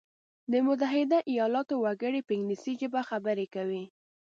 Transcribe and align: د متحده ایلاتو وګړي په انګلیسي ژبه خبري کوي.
د 0.51 0.53
متحده 0.67 1.19
ایلاتو 1.31 1.73
وګړي 1.83 2.21
په 2.25 2.31
انګلیسي 2.37 2.73
ژبه 2.81 3.01
خبري 3.09 3.47
کوي. 3.55 3.83